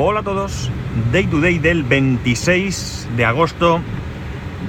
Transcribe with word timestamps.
Hola 0.00 0.20
a 0.20 0.22
todos, 0.22 0.70
Day 1.10 1.26
to 1.26 1.40
Day 1.40 1.58
del 1.58 1.82
26 1.82 3.08
de 3.16 3.24
agosto 3.24 3.80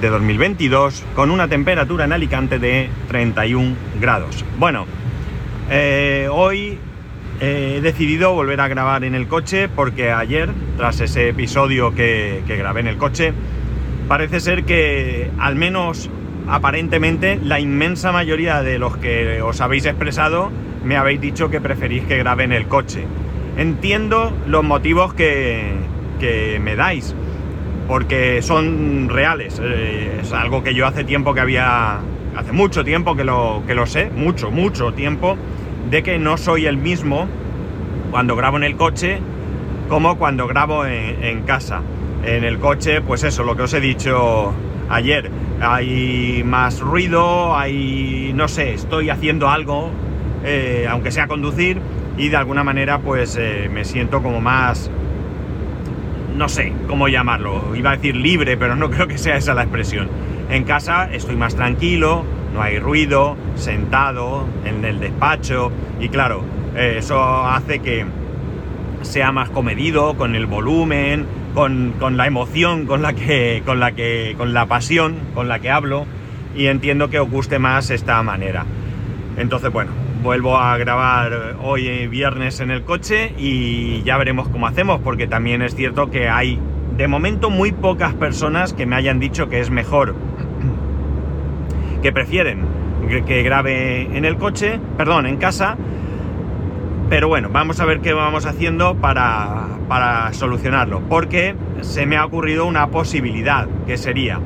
de 0.00 0.08
2022 0.08 1.04
con 1.14 1.30
una 1.30 1.46
temperatura 1.46 2.04
en 2.04 2.12
Alicante 2.12 2.58
de 2.58 2.90
31 3.06 3.76
grados. 4.00 4.44
Bueno, 4.58 4.86
eh, 5.70 6.26
hoy 6.32 6.80
he 7.40 7.80
decidido 7.80 8.34
volver 8.34 8.60
a 8.60 8.66
grabar 8.66 9.04
en 9.04 9.14
el 9.14 9.28
coche 9.28 9.68
porque 9.68 10.10
ayer, 10.10 10.50
tras 10.76 10.98
ese 10.98 11.28
episodio 11.28 11.94
que, 11.94 12.42
que 12.48 12.56
grabé 12.56 12.80
en 12.80 12.88
el 12.88 12.96
coche, 12.96 13.32
parece 14.08 14.40
ser 14.40 14.64
que 14.64 15.30
al 15.38 15.54
menos 15.54 16.10
aparentemente 16.48 17.38
la 17.40 17.60
inmensa 17.60 18.10
mayoría 18.10 18.62
de 18.62 18.80
los 18.80 18.96
que 18.96 19.40
os 19.42 19.60
habéis 19.60 19.86
expresado 19.86 20.50
me 20.84 20.96
habéis 20.96 21.20
dicho 21.20 21.50
que 21.50 21.60
preferís 21.60 22.02
que 22.02 22.18
grabe 22.18 22.42
en 22.42 22.52
el 22.52 22.66
coche. 22.66 23.06
Entiendo 23.60 24.32
los 24.46 24.64
motivos 24.64 25.12
que, 25.12 25.74
me 26.62 26.76
dais, 26.76 27.14
porque 27.88 28.40
son 28.40 29.10
reales. 29.10 29.60
Eh, 29.62 30.20
es 30.22 30.32
algo 30.32 30.64
que 30.64 30.72
yo 30.72 30.86
hace 30.86 31.04
tiempo 31.04 31.34
que 31.34 31.40
había, 31.40 31.98
hace 32.34 32.52
mucho 32.52 32.84
tiempo 32.84 33.16
que 33.16 33.24
lo, 33.24 33.62
que 33.66 33.74
lo 33.74 33.84
sé, 33.84 34.08
mucho, 34.16 34.50
mucho 34.50 34.94
tiempo, 34.94 35.36
de 35.90 36.02
que 36.02 36.18
no 36.18 36.38
soy 36.38 36.64
el 36.64 36.78
mismo 36.78 37.28
cuando 38.10 38.34
grabo 38.34 38.56
en 38.56 38.64
el 38.64 38.76
coche 38.76 39.18
como 39.90 40.16
cuando 40.16 40.46
grabo 40.46 40.86
en, 40.86 41.22
en 41.22 41.42
casa. 41.42 41.82
En 42.24 42.44
el 42.44 42.60
coche, 42.60 43.02
pues 43.02 43.24
eso, 43.24 43.44
lo 43.44 43.58
que 43.58 43.64
os 43.64 43.74
he 43.74 43.80
dicho 43.80 44.54
ayer, 44.88 45.30
hay 45.60 46.42
más 46.46 46.80
ruido, 46.80 47.54
hay, 47.58 48.32
no 48.34 48.48
sé, 48.48 48.72
estoy 48.72 49.10
haciendo 49.10 49.50
algo, 49.50 49.90
eh, 50.46 50.86
aunque 50.88 51.10
sea 51.10 51.26
conducir, 51.26 51.78
y 52.20 52.28
de 52.28 52.36
alguna 52.36 52.62
manera 52.62 52.98
pues 52.98 53.36
eh, 53.40 53.70
me 53.72 53.86
siento 53.86 54.22
como 54.22 54.42
más, 54.42 54.90
no 56.36 56.50
sé 56.50 56.74
cómo 56.86 57.08
llamarlo, 57.08 57.74
iba 57.74 57.92
a 57.92 57.96
decir 57.96 58.14
libre, 58.14 58.58
pero 58.58 58.76
no 58.76 58.90
creo 58.90 59.08
que 59.08 59.16
sea 59.16 59.36
esa 59.36 59.54
la 59.54 59.62
expresión. 59.62 60.08
En 60.50 60.64
casa 60.64 61.08
estoy 61.10 61.36
más 61.36 61.54
tranquilo, 61.54 62.24
no 62.52 62.60
hay 62.60 62.78
ruido, 62.78 63.36
sentado 63.54 64.46
en 64.66 64.84
el 64.84 65.00
despacho, 65.00 65.72
y 65.98 66.10
claro, 66.10 66.44
eh, 66.76 66.96
eso 66.98 67.22
hace 67.46 67.78
que 67.78 68.04
sea 69.00 69.32
más 69.32 69.48
comedido 69.48 70.14
con 70.18 70.34
el 70.34 70.44
volumen, 70.44 71.24
con, 71.54 71.94
con, 71.98 72.18
la 72.18 72.26
emoción 72.26 72.84
con 72.84 73.00
la 73.00 73.14
que, 73.14 73.62
con 73.64 73.80
la 73.80 73.92
que, 73.92 74.34
con 74.36 74.52
la 74.52 74.66
pasión 74.66 75.16
con 75.34 75.48
la 75.48 75.58
que 75.58 75.70
hablo, 75.70 76.04
y 76.54 76.66
entiendo 76.66 77.08
que 77.08 77.18
os 77.18 77.30
guste 77.30 77.58
más 77.58 77.88
esta 77.88 78.22
manera. 78.22 78.66
Entonces, 79.38 79.72
bueno, 79.72 79.92
vuelvo 80.22 80.58
a 80.58 80.76
grabar 80.76 81.56
hoy 81.62 82.06
viernes 82.08 82.60
en 82.60 82.70
el 82.70 82.84
coche 82.84 83.32
y 83.38 84.02
ya 84.02 84.18
veremos 84.18 84.48
cómo 84.48 84.66
hacemos, 84.66 85.00
porque 85.00 85.26
también 85.26 85.62
es 85.62 85.74
cierto 85.74 86.10
que 86.10 86.28
hay 86.28 86.58
de 86.96 87.08
momento 87.08 87.50
muy 87.50 87.72
pocas 87.72 88.14
personas 88.14 88.72
que 88.72 88.86
me 88.86 88.96
hayan 88.96 89.18
dicho 89.18 89.48
que 89.48 89.60
es 89.60 89.70
mejor, 89.70 90.14
que 92.02 92.12
prefieren 92.12 92.80
que 93.26 93.42
grabe 93.42 94.16
en 94.16 94.24
el 94.24 94.36
coche, 94.36 94.78
perdón, 94.96 95.26
en 95.26 95.36
casa, 95.36 95.76
pero 97.08 97.26
bueno, 97.26 97.48
vamos 97.50 97.80
a 97.80 97.84
ver 97.84 98.00
qué 98.00 98.12
vamos 98.12 98.46
haciendo 98.46 98.94
para, 98.94 99.66
para 99.88 100.32
solucionarlo, 100.32 101.00
porque 101.08 101.56
se 101.80 102.06
me 102.06 102.16
ha 102.16 102.24
ocurrido 102.24 102.66
una 102.66 102.88
posibilidad, 102.88 103.66
que 103.86 103.96
sería, 103.96 104.38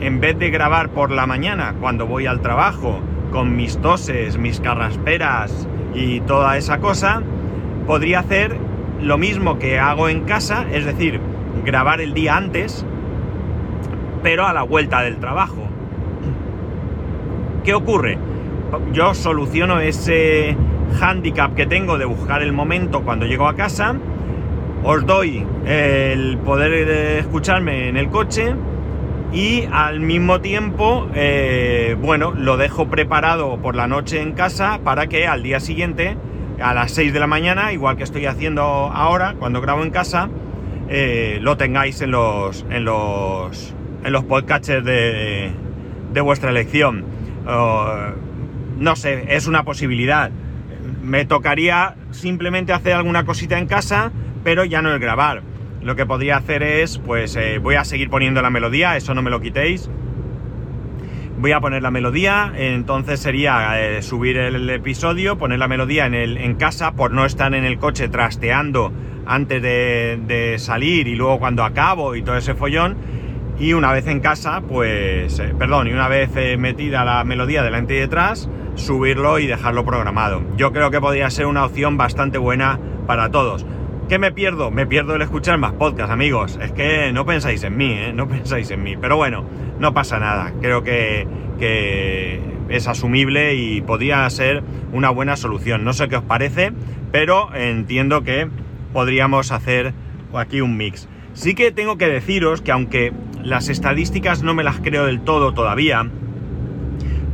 en 0.00 0.20
vez 0.20 0.38
de 0.38 0.50
grabar 0.50 0.90
por 0.90 1.10
la 1.10 1.26
mañana 1.26 1.74
cuando 1.80 2.06
voy 2.06 2.26
al 2.26 2.40
trabajo, 2.40 3.00
con 3.32 3.56
mis 3.56 3.78
toses, 3.78 4.38
mis 4.38 4.60
carrasperas 4.60 5.66
y 5.94 6.20
toda 6.20 6.56
esa 6.56 6.78
cosa, 6.78 7.22
podría 7.86 8.20
hacer 8.20 8.56
lo 9.00 9.18
mismo 9.18 9.58
que 9.58 9.80
hago 9.80 10.08
en 10.08 10.20
casa, 10.20 10.66
es 10.72 10.84
decir, 10.84 11.18
grabar 11.64 12.00
el 12.00 12.14
día 12.14 12.36
antes, 12.36 12.86
pero 14.22 14.46
a 14.46 14.52
la 14.52 14.62
vuelta 14.62 15.02
del 15.02 15.16
trabajo. 15.16 15.66
¿Qué 17.64 17.74
ocurre? 17.74 18.18
Yo 18.92 19.14
soluciono 19.14 19.80
ese 19.80 20.56
handicap 21.00 21.54
que 21.54 21.66
tengo 21.66 21.98
de 21.98 22.04
buscar 22.04 22.42
el 22.42 22.52
momento 22.52 23.02
cuando 23.02 23.26
llego 23.26 23.48
a 23.48 23.54
casa, 23.54 23.96
os 24.84 25.06
doy 25.06 25.46
el 25.64 26.38
poder 26.38 26.72
escucharme 27.18 27.88
en 27.88 27.96
el 27.96 28.08
coche, 28.08 28.54
y 29.32 29.66
al 29.72 30.00
mismo 30.00 30.40
tiempo, 30.42 31.08
eh, 31.14 31.96
bueno, 31.98 32.32
lo 32.32 32.58
dejo 32.58 32.88
preparado 32.88 33.56
por 33.62 33.74
la 33.74 33.86
noche 33.86 34.20
en 34.20 34.32
casa 34.32 34.80
para 34.84 35.06
que 35.06 35.26
al 35.26 35.42
día 35.42 35.58
siguiente, 35.58 36.18
a 36.60 36.74
las 36.74 36.92
6 36.92 37.14
de 37.14 37.20
la 37.20 37.26
mañana, 37.26 37.72
igual 37.72 37.96
que 37.96 38.04
estoy 38.04 38.26
haciendo 38.26 38.62
ahora 38.62 39.34
cuando 39.38 39.62
grabo 39.62 39.82
en 39.82 39.90
casa, 39.90 40.28
eh, 40.90 41.38
lo 41.40 41.56
tengáis 41.56 42.02
en 42.02 42.10
los, 42.10 42.66
en 42.68 42.84
los, 42.84 43.74
en 44.04 44.12
los 44.12 44.24
podcasters 44.24 44.84
de, 44.84 45.50
de 46.12 46.20
vuestra 46.20 46.50
elección. 46.50 47.04
no 47.46 48.96
sé, 48.96 49.24
es 49.34 49.46
una 49.46 49.64
posibilidad. 49.64 50.30
Me 51.02 51.24
tocaría 51.24 51.94
simplemente 52.10 52.74
hacer 52.74 52.92
alguna 52.92 53.24
cosita 53.24 53.58
en 53.58 53.66
casa, 53.66 54.12
pero 54.44 54.64
ya 54.64 54.82
no 54.82 54.92
el 54.92 54.98
grabar 54.98 55.51
lo 55.82 55.96
que 55.96 56.06
podría 56.06 56.36
hacer 56.36 56.62
es, 56.62 56.98
pues 56.98 57.36
eh, 57.36 57.58
voy 57.58 57.74
a 57.74 57.84
seguir 57.84 58.08
poniendo 58.08 58.40
la 58.40 58.50
melodía, 58.50 58.96
eso 58.96 59.14
no 59.14 59.22
me 59.22 59.30
lo 59.30 59.40
quitéis. 59.40 59.90
Voy 61.38 61.50
a 61.50 61.60
poner 61.60 61.82
la 61.82 61.90
melodía, 61.90 62.52
entonces 62.56 63.18
sería 63.18 63.80
eh, 63.80 64.02
subir 64.02 64.36
el 64.36 64.70
episodio, 64.70 65.38
poner 65.38 65.58
la 65.58 65.66
melodía 65.66 66.06
en, 66.06 66.14
el, 66.14 66.36
en 66.36 66.54
casa 66.54 66.92
por 66.92 67.10
no 67.10 67.24
estar 67.24 67.52
en 67.54 67.64
el 67.64 67.78
coche 67.78 68.08
trasteando 68.08 68.92
antes 69.26 69.60
de, 69.60 70.54
salir 70.58 71.08
y 71.08 71.16
luego 71.16 71.40
cuando 71.40 71.64
acabo 71.64 72.14
y 72.14 72.22
todo 72.22 72.36
ese 72.36 72.54
follón. 72.54 72.96
Y 73.58 73.72
una 73.74 73.92
vez 73.92 74.06
en 74.06 74.20
casa, 74.20 74.62
pues, 74.66 75.38
eh, 75.38 75.54
perdón, 75.58 75.88
y 75.88 75.92
una 75.92 76.08
vez 76.08 76.30
metida 76.58 77.04
la 77.04 77.22
melodía 77.24 77.62
delante 77.62 77.94
y 77.94 77.98
detrás, 77.98 78.48
subirlo 78.76 79.38
y 79.40 79.46
dejarlo 79.46 79.84
programado. 79.84 80.42
Yo 80.56 80.72
creo 80.72 80.90
que 80.90 81.00
podría 81.00 81.28
ser 81.30 81.46
una 81.46 81.64
opción 81.64 81.96
bastante 81.96 82.38
buena 82.38 82.78
para 83.06 83.30
todos. 83.30 83.66
¿Qué 84.12 84.18
me 84.18 84.30
pierdo? 84.30 84.70
Me 84.70 84.86
pierdo 84.86 85.14
el 85.14 85.22
escuchar 85.22 85.56
más 85.56 85.72
podcast, 85.72 86.12
amigos. 86.12 86.58
Es 86.60 86.70
que 86.72 87.14
no 87.14 87.24
pensáis 87.24 87.64
en 87.64 87.78
mí, 87.78 87.92
¿eh? 87.92 88.12
No 88.12 88.28
pensáis 88.28 88.70
en 88.70 88.82
mí. 88.82 88.94
Pero 88.94 89.16
bueno, 89.16 89.42
no 89.78 89.94
pasa 89.94 90.18
nada. 90.18 90.52
Creo 90.60 90.84
que, 90.84 91.26
es 92.68 92.88
asumible 92.88 93.54
y 93.54 93.80
podría 93.80 94.28
ser 94.28 94.62
una 94.92 95.08
buena 95.08 95.36
solución. 95.36 95.82
No 95.82 95.94
sé 95.94 96.10
qué 96.10 96.16
os 96.16 96.24
parece, 96.24 96.72
pero 97.10 97.54
entiendo 97.54 98.22
que 98.22 98.50
podríamos 98.92 99.50
hacer 99.50 99.94
aquí 100.34 100.60
un 100.60 100.76
mix. 100.76 101.08
Sí 101.32 101.54
que 101.54 101.72
tengo 101.72 101.96
que 101.96 102.08
deciros 102.08 102.60
que 102.60 102.70
aunque 102.70 103.14
las 103.42 103.70
estadísticas 103.70 104.42
no 104.42 104.52
me 104.52 104.62
las 104.62 104.78
creo 104.80 105.06
del 105.06 105.22
todo 105.22 105.54
todavía, 105.54 106.06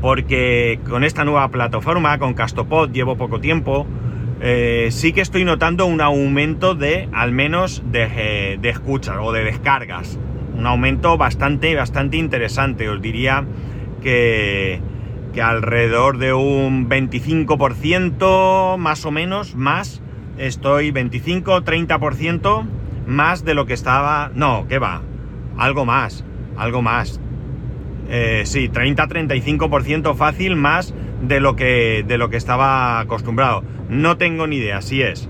porque 0.01 0.79
con 0.89 1.03
esta 1.03 1.25
nueva 1.25 1.49
plataforma, 1.49 2.21
con 2.21 2.35
Castopod, 2.35 2.93
llevo 2.93 3.17
poco 3.17 3.41
tiempo, 3.41 3.85
eh, 4.41 4.89
sí 4.91 5.13
que 5.13 5.21
estoy 5.21 5.45
notando 5.45 5.87
un 5.87 6.01
aumento 6.01 6.75
de, 6.75 7.09
al 7.13 7.33
menos, 7.33 7.83
de, 7.91 8.59
de, 8.61 8.69
escuchas 8.69 9.17
o 9.21 9.33
de 9.33 9.45
descargas. 9.45 10.19
Un 10.57 10.67
aumento 10.67 11.17
bastante, 11.17 11.75
bastante 11.75 12.17
interesante. 12.17 12.89
Os 12.89 13.03
diría 13.03 13.45
que, 14.01 14.81
que 15.33 15.43
alrededor 15.43 16.19
de 16.19 16.33
un 16.33 16.89
25% 16.89 18.77
más 18.77 19.05
o 19.05 19.11
menos, 19.11 19.55
más, 19.57 20.03
estoy 20.39 20.93
25-30% 20.93 22.67
más 23.07 23.45
de 23.45 23.55
lo 23.55 23.67
que 23.67 23.75
estaba... 23.75 24.31
No, 24.35 24.67
¿qué 24.69 24.79
va? 24.79 25.03
Algo 25.57 25.85
más, 25.85 26.25
algo 26.57 26.83
más. 26.83 27.21
Eh, 28.09 28.43
sí, 28.45 28.69
30-35% 28.69 30.15
fácil 30.15 30.57
más 30.57 30.95
de 31.23 31.41
lo, 31.41 31.57
que, 31.57 32.05
de 32.07 32.19
lo 32.19 32.31
que 32.31 32.37
estaba 32.37 33.01
acostumbrado. 33.01 33.65
No 33.89 34.17
tengo 34.17 34.47
ni 34.47 34.57
idea 34.57 34.83
si 34.83 35.03
es 35.03 35.29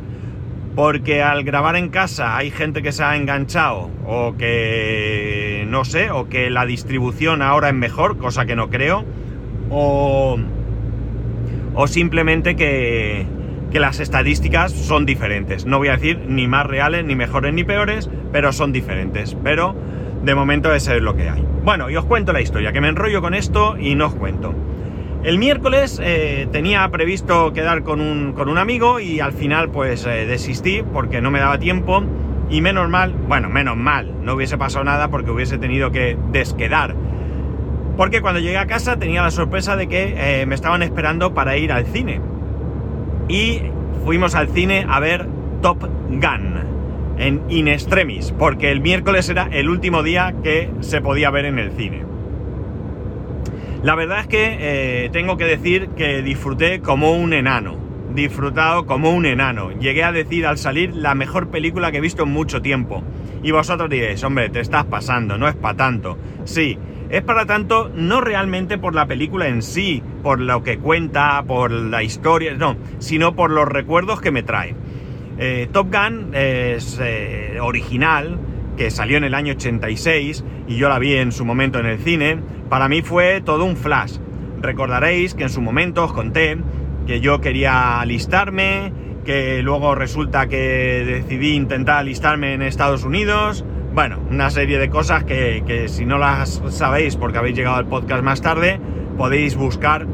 porque 0.78 1.22
al 1.24 1.42
grabar 1.42 1.74
en 1.74 1.88
casa 1.88 2.36
hay 2.36 2.52
gente 2.52 2.82
que 2.82 2.92
se 2.92 3.02
ha 3.02 3.16
enganchado 3.16 3.90
o 4.06 4.36
que 4.38 5.66
no 5.68 5.84
sé, 5.84 6.12
o 6.12 6.28
que 6.28 6.50
la 6.50 6.66
distribución 6.66 7.42
ahora 7.42 7.70
es 7.70 7.74
mejor, 7.74 8.16
cosa 8.16 8.46
que 8.46 8.54
no 8.54 8.70
creo, 8.70 9.04
o, 9.70 10.38
o 11.74 11.86
simplemente 11.88 12.54
que, 12.54 13.26
que 13.72 13.80
las 13.80 13.98
estadísticas 13.98 14.70
son 14.70 15.04
diferentes. 15.04 15.66
No 15.66 15.78
voy 15.78 15.88
a 15.88 15.96
decir 15.96 16.20
ni 16.28 16.46
más 16.46 16.64
reales, 16.64 17.04
ni 17.04 17.16
mejores, 17.16 17.52
ni 17.52 17.64
peores, 17.64 18.08
pero 18.30 18.52
son 18.52 18.70
diferentes. 18.70 19.36
Pero 19.42 19.74
de 20.22 20.34
momento 20.36 20.72
ese 20.72 20.96
es 20.96 21.02
lo 21.02 21.16
que 21.16 21.28
hay. 21.28 21.44
Bueno, 21.64 21.90
y 21.90 21.96
os 21.96 22.04
cuento 22.04 22.32
la 22.32 22.40
historia, 22.40 22.72
que 22.72 22.80
me 22.80 22.88
enrollo 22.88 23.20
con 23.20 23.34
esto 23.34 23.76
y 23.78 23.96
no 23.96 24.06
os 24.06 24.14
cuento. 24.14 24.54
El 25.24 25.38
miércoles 25.38 26.00
eh, 26.02 26.46
tenía 26.52 26.88
previsto 26.90 27.52
quedar 27.52 27.82
con 27.82 28.00
un, 28.00 28.32
con 28.34 28.48
un, 28.48 28.56
amigo 28.56 29.00
y 29.00 29.18
al 29.18 29.32
final 29.32 29.68
pues 29.68 30.06
eh, 30.06 30.26
desistí 30.26 30.84
porque 30.92 31.20
no 31.20 31.32
me 31.32 31.40
daba 31.40 31.58
tiempo 31.58 32.04
y 32.50 32.60
menos 32.60 32.88
mal, 32.88 33.12
bueno, 33.26 33.48
menos 33.48 33.76
mal, 33.76 34.14
no 34.22 34.34
hubiese 34.34 34.56
pasado 34.56 34.84
nada 34.84 35.08
porque 35.08 35.32
hubiese 35.32 35.58
tenido 35.58 35.90
que 35.90 36.16
desquedar. 36.30 36.94
Porque 37.96 38.20
cuando 38.20 38.38
llegué 38.38 38.58
a 38.58 38.68
casa 38.68 38.96
tenía 38.96 39.22
la 39.22 39.32
sorpresa 39.32 39.74
de 39.74 39.88
que 39.88 40.14
eh, 40.16 40.46
me 40.46 40.54
estaban 40.54 40.84
esperando 40.84 41.34
para 41.34 41.56
ir 41.56 41.72
al 41.72 41.84
cine. 41.86 42.20
Y 43.26 43.60
fuimos 44.04 44.36
al 44.36 44.48
cine 44.48 44.86
a 44.88 45.00
ver 45.00 45.26
Top 45.62 45.82
Gun. 46.10 46.58
en 47.18 47.42
in 47.48 47.66
extremis, 47.66 48.32
porque 48.38 48.70
el 48.70 48.80
miércoles 48.80 49.28
era 49.28 49.48
el 49.50 49.68
último 49.68 50.04
día 50.04 50.32
que 50.44 50.70
se 50.78 51.00
podía 51.00 51.30
ver 51.30 51.46
en 51.46 51.58
el 51.58 51.72
cine. 51.72 52.04
La 53.82 53.94
verdad 53.94 54.20
es 54.20 54.26
que 54.26 54.56
eh, 54.58 55.10
tengo 55.12 55.36
que 55.36 55.44
decir 55.44 55.90
que 55.90 56.20
disfruté 56.22 56.80
como 56.80 57.12
un 57.12 57.32
enano, 57.32 57.76
disfrutado 58.12 58.86
como 58.86 59.12
un 59.12 59.24
enano. 59.24 59.70
Llegué 59.70 60.02
a 60.02 60.10
decir 60.10 60.46
al 60.46 60.58
salir 60.58 60.96
la 60.96 61.14
mejor 61.14 61.48
película 61.48 61.92
que 61.92 61.98
he 61.98 62.00
visto 62.00 62.24
en 62.24 62.30
mucho 62.30 62.60
tiempo. 62.60 63.04
Y 63.40 63.52
vosotros 63.52 63.88
diréis, 63.88 64.24
hombre, 64.24 64.48
te 64.48 64.58
estás 64.58 64.84
pasando, 64.86 65.38
no 65.38 65.46
es 65.46 65.54
para 65.54 65.76
tanto. 65.76 66.18
Sí, 66.44 66.76
es 67.08 67.22
para 67.22 67.46
tanto 67.46 67.88
no 67.94 68.20
realmente 68.20 68.78
por 68.78 68.96
la 68.96 69.06
película 69.06 69.46
en 69.46 69.62
sí, 69.62 70.02
por 70.24 70.40
lo 70.40 70.64
que 70.64 70.78
cuenta, 70.78 71.44
por 71.46 71.70
la 71.70 72.02
historia, 72.02 72.54
no, 72.54 72.76
sino 72.98 73.36
por 73.36 73.52
los 73.52 73.68
recuerdos 73.68 74.20
que 74.20 74.32
me 74.32 74.42
trae. 74.42 74.74
Eh, 75.38 75.68
Top 75.70 75.86
Gun 75.94 76.34
es 76.34 76.98
eh, 77.00 77.58
original, 77.60 78.40
que 78.76 78.90
salió 78.90 79.18
en 79.18 79.24
el 79.24 79.34
año 79.34 79.52
86 79.54 80.44
y 80.68 80.76
yo 80.76 80.88
la 80.88 80.98
vi 80.98 81.14
en 81.14 81.32
su 81.32 81.44
momento 81.44 81.80
en 81.80 81.86
el 81.86 81.98
cine, 81.98 82.38
para 82.68 82.88
mí 82.88 83.02
fue 83.02 83.40
todo 83.40 83.64
un 83.64 83.76
flash. 83.76 84.18
Recordaréis 84.60 85.34
que 85.34 85.44
en 85.44 85.50
su 85.50 85.60
momento 85.60 86.04
os 86.04 86.12
conté 86.12 86.58
que 87.06 87.20
yo 87.20 87.40
quería 87.40 88.00
alistarme, 88.00 88.92
que 89.24 89.62
luego 89.62 89.94
resulta 89.94 90.48
que 90.48 91.04
decidí 91.06 91.54
intentar 91.54 91.98
alistarme 91.98 92.54
en 92.54 92.62
Estados 92.62 93.04
Unidos. 93.04 93.64
Bueno, 93.94 94.18
una 94.30 94.50
serie 94.50 94.78
de 94.78 94.90
cosas 94.90 95.24
que, 95.24 95.62
que 95.66 95.88
si 95.88 96.04
no 96.04 96.18
las 96.18 96.62
sabéis 96.68 97.16
porque 97.16 97.38
habéis 97.38 97.56
llegado 97.56 97.76
al 97.76 97.86
podcast 97.86 98.22
más 98.22 98.42
tarde, 98.42 98.80
podéis 99.16 99.56
buscar 99.56 100.06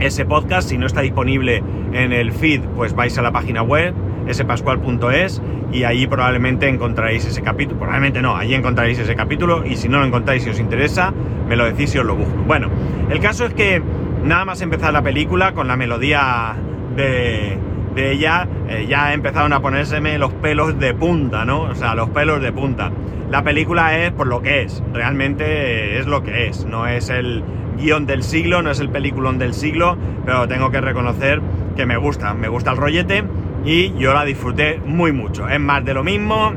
ese 0.00 0.24
podcast. 0.24 0.68
Si 0.68 0.78
no 0.78 0.86
está 0.86 1.00
disponible 1.00 1.62
en 1.92 2.12
el 2.12 2.32
feed, 2.32 2.60
pues 2.76 2.94
vais 2.94 3.16
a 3.18 3.22
la 3.22 3.32
página 3.32 3.62
web 3.62 3.94
spascual.es 4.30 5.42
y 5.72 5.84
ahí 5.84 6.06
probablemente 6.06 6.68
encontraréis 6.68 7.24
ese 7.24 7.42
capítulo. 7.42 7.78
Probablemente 7.78 8.22
no, 8.22 8.36
ahí 8.36 8.54
encontraréis 8.54 8.98
ese 8.98 9.14
capítulo 9.14 9.64
y 9.66 9.76
si 9.76 9.88
no 9.88 9.98
lo 9.98 10.04
encontráis 10.04 10.46
y 10.46 10.50
os 10.50 10.60
interesa, 10.60 11.12
me 11.48 11.56
lo 11.56 11.64
decís 11.64 11.94
y 11.94 11.98
os 11.98 12.06
lo 12.06 12.16
busco. 12.16 12.42
Bueno, 12.46 12.68
el 13.10 13.20
caso 13.20 13.46
es 13.46 13.54
que 13.54 13.82
nada 14.24 14.44
más 14.44 14.60
empezar 14.60 14.92
la 14.92 15.02
película 15.02 15.52
con 15.52 15.68
la 15.68 15.76
melodía 15.76 16.54
de, 16.96 17.58
de 17.94 18.12
ella, 18.12 18.48
eh, 18.68 18.86
ya 18.88 19.12
empezaron 19.12 19.52
a 19.52 19.60
ponérseme 19.60 20.18
los 20.18 20.32
pelos 20.34 20.78
de 20.78 20.94
punta, 20.94 21.44
¿no? 21.44 21.62
O 21.62 21.74
sea, 21.74 21.94
los 21.94 22.10
pelos 22.10 22.40
de 22.40 22.52
punta. 22.52 22.90
La 23.30 23.42
película 23.42 23.98
es 23.98 24.12
por 24.12 24.26
lo 24.26 24.42
que 24.42 24.62
es, 24.62 24.82
realmente 24.92 25.98
es 25.98 26.06
lo 26.06 26.22
que 26.22 26.48
es, 26.48 26.66
no 26.66 26.86
es 26.86 27.08
el 27.08 27.42
guion 27.78 28.04
del 28.04 28.22
siglo, 28.22 28.60
no 28.62 28.70
es 28.70 28.80
el 28.80 28.90
peliculón 28.90 29.38
del 29.38 29.54
siglo, 29.54 29.96
pero 30.26 30.46
tengo 30.48 30.70
que 30.70 30.80
reconocer 30.80 31.40
que 31.74 31.86
me 31.86 31.96
gusta, 31.96 32.34
me 32.34 32.48
gusta 32.48 32.72
el 32.72 32.76
rollete 32.76 33.24
y 33.64 33.92
yo 33.98 34.12
la 34.14 34.24
disfruté 34.24 34.80
muy 34.84 35.12
mucho. 35.12 35.48
Es 35.48 35.60
más 35.60 35.84
de 35.84 35.94
lo 35.94 36.02
mismo, 36.02 36.52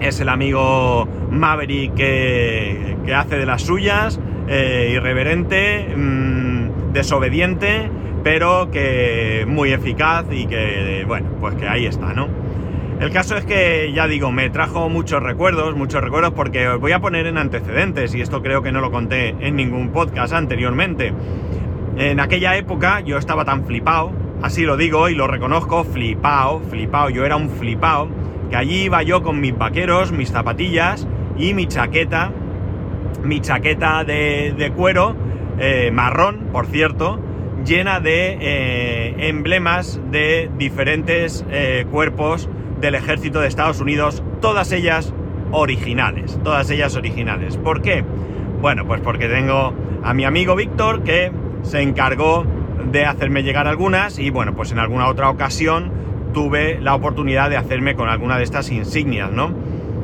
es 0.00 0.20
el 0.20 0.28
amigo 0.28 1.08
Maverick 1.30 1.94
que, 1.94 2.96
hace 3.14 3.38
de 3.38 3.46
las 3.46 3.62
suyas, 3.62 4.20
eh, 4.48 4.92
irreverente, 4.94 5.94
mmm, 5.96 6.92
desobediente, 6.92 7.90
pero 8.22 8.70
que 8.70 9.44
muy 9.48 9.72
eficaz 9.72 10.26
y 10.30 10.46
que, 10.46 11.04
bueno, 11.06 11.28
pues 11.40 11.54
que 11.54 11.68
ahí 11.68 11.86
está, 11.86 12.12
¿no? 12.12 12.28
El 13.00 13.10
caso 13.10 13.34
es 13.36 13.46
que, 13.46 13.92
ya 13.94 14.06
digo, 14.06 14.30
me 14.30 14.50
trajo 14.50 14.90
muchos 14.90 15.22
recuerdos, 15.22 15.74
muchos 15.74 16.02
recuerdos 16.02 16.34
porque 16.34 16.68
os 16.68 16.78
voy 16.78 16.92
a 16.92 17.00
poner 17.00 17.26
en 17.26 17.38
antecedentes 17.38 18.14
y 18.14 18.20
esto 18.20 18.42
creo 18.42 18.62
que 18.62 18.72
no 18.72 18.82
lo 18.82 18.90
conté 18.90 19.34
en 19.40 19.56
ningún 19.56 19.88
podcast 19.88 20.34
anteriormente. 20.34 21.14
En 21.96 22.20
aquella 22.20 22.56
época 22.56 23.00
yo 23.00 23.16
estaba 23.16 23.46
tan 23.46 23.64
flipado 23.64 24.12
así 24.42 24.62
lo 24.62 24.76
digo 24.76 25.08
y 25.08 25.14
lo 25.14 25.26
reconozco, 25.26 25.84
flipao, 25.84 26.60
flipao, 26.60 27.10
yo 27.10 27.24
era 27.24 27.36
un 27.36 27.50
flipao, 27.50 28.08
que 28.50 28.56
allí 28.56 28.84
iba 28.84 29.02
yo 29.02 29.22
con 29.22 29.40
mis 29.40 29.56
vaqueros, 29.56 30.12
mis 30.12 30.30
zapatillas 30.30 31.06
y 31.36 31.54
mi 31.54 31.66
chaqueta, 31.66 32.32
mi 33.22 33.40
chaqueta 33.40 34.04
de, 34.04 34.72
cuero, 34.76 35.14
eh, 35.58 35.90
marrón, 35.92 36.48
por 36.52 36.66
cierto, 36.66 37.20
llena 37.64 38.00
de 38.00 38.38
eh, 38.40 39.28
emblemas 39.28 40.00
de 40.10 40.50
diferentes 40.56 41.44
eh, 41.50 41.86
cuerpos 41.90 42.48
del 42.80 42.94
ejército 42.94 43.40
de 43.40 43.48
Estados 43.48 43.80
Unidos, 43.80 44.22
todas 44.40 44.72
ellas 44.72 45.12
originales, 45.52 46.38
todas 46.42 46.70
ellas 46.70 46.96
originales. 46.96 47.56
¿Por 47.56 47.82
qué? 47.82 48.04
Bueno, 48.60 48.86
pues 48.86 49.00
porque 49.00 49.28
tengo 49.28 49.74
a 50.02 50.14
mi 50.14 50.24
amigo 50.24 50.54
Víctor 50.54 51.02
que 51.02 51.30
se 51.62 51.82
encargó 51.82 52.46
de 52.90 53.04
hacerme 53.04 53.42
llegar 53.42 53.66
algunas 53.66 54.18
y 54.18 54.30
bueno, 54.30 54.54
pues 54.54 54.72
en 54.72 54.78
alguna 54.78 55.08
otra 55.08 55.30
ocasión 55.30 55.90
tuve 56.32 56.80
la 56.80 56.94
oportunidad 56.94 57.50
de 57.50 57.56
hacerme 57.56 57.94
con 57.94 58.08
alguna 58.08 58.38
de 58.38 58.44
estas 58.44 58.70
insignias, 58.70 59.30
¿no? 59.30 59.52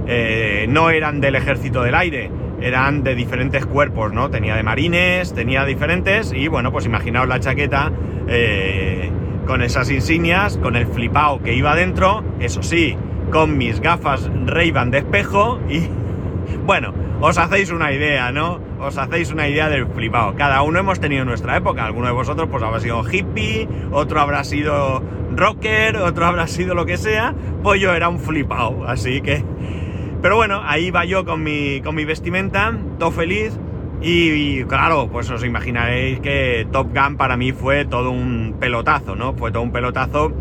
Eh, 0.06 0.66
no 0.68 0.90
eran 0.90 1.20
del 1.20 1.34
ejército 1.34 1.82
del 1.82 1.94
aire, 1.94 2.30
eran 2.60 3.02
de 3.02 3.14
diferentes 3.14 3.66
cuerpos, 3.66 4.12
¿no? 4.12 4.30
Tenía 4.30 4.56
de 4.56 4.62
marines, 4.62 5.34
tenía 5.34 5.64
diferentes 5.64 6.32
y 6.32 6.48
bueno, 6.48 6.72
pues 6.72 6.86
imaginaos 6.86 7.28
la 7.28 7.40
chaqueta 7.40 7.90
eh, 8.28 9.10
con 9.46 9.62
esas 9.62 9.90
insignias, 9.90 10.58
con 10.58 10.76
el 10.76 10.86
flipao 10.86 11.42
que 11.42 11.54
iba 11.54 11.74
dentro, 11.74 12.24
eso 12.40 12.62
sí, 12.62 12.96
con 13.30 13.58
mis 13.58 13.80
gafas 13.80 14.30
ray 14.46 14.72
de 14.72 14.98
espejo 14.98 15.60
y 15.68 15.82
bueno, 16.66 16.92
os 17.20 17.38
hacéis 17.38 17.70
una 17.70 17.92
idea, 17.92 18.32
¿no? 18.32 18.60
Os 18.78 18.98
hacéis 18.98 19.30
una 19.32 19.48
idea 19.48 19.68
del 19.68 19.86
flipado. 19.86 20.34
Cada 20.36 20.62
uno 20.62 20.78
hemos 20.78 21.00
tenido 21.00 21.24
nuestra 21.24 21.56
época. 21.56 21.86
Alguno 21.86 22.06
de 22.06 22.12
vosotros 22.12 22.48
pues 22.50 22.62
habrá 22.62 22.80
sido 22.80 23.02
hippie, 23.10 23.68
otro 23.90 24.20
habrá 24.20 24.44
sido 24.44 25.02
rocker, 25.34 25.96
otro 25.96 26.26
habrá 26.26 26.46
sido 26.46 26.74
lo 26.74 26.84
que 26.84 26.96
sea. 26.96 27.34
Pues 27.62 27.80
yo 27.80 27.94
era 27.94 28.08
un 28.08 28.18
flipado, 28.18 28.86
así 28.86 29.20
que... 29.20 29.42
Pero 30.22 30.36
bueno, 30.36 30.60
ahí 30.64 30.90
va 30.90 31.04
yo 31.04 31.24
con 31.24 31.42
mi, 31.42 31.80
con 31.82 31.94
mi 31.94 32.04
vestimenta, 32.04 32.76
todo 32.98 33.10
feliz. 33.10 33.58
Y, 34.02 34.64
claro, 34.64 35.08
pues 35.10 35.30
os 35.30 35.42
imaginaréis 35.44 36.20
que 36.20 36.66
Top 36.70 36.88
Gun 36.94 37.16
para 37.16 37.36
mí 37.36 37.52
fue 37.52 37.86
todo 37.86 38.10
un 38.10 38.56
pelotazo, 38.60 39.16
¿no? 39.16 39.34
Fue 39.34 39.50
todo 39.52 39.62
un 39.62 39.72
pelotazo 39.72 40.32